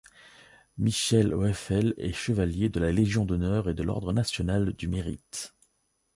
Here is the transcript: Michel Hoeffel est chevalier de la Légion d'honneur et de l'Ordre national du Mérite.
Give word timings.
Michel 0.79 1.31
Hoeffel 1.31 1.93
est 1.99 2.11
chevalier 2.11 2.69
de 2.69 2.79
la 2.79 2.91
Légion 2.91 3.23
d'honneur 3.23 3.69
et 3.69 3.75
de 3.75 3.83
l'Ordre 3.83 4.13
national 4.13 4.73
du 4.73 4.87
Mérite. 4.87 5.53